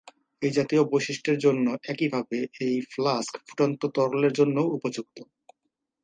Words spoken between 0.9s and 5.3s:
বৈশিষ্ট্যের জন্য একইভাবে এই ফ্লাস্ক ফুটন্ত তরলের জন্যও উপযুক্ত।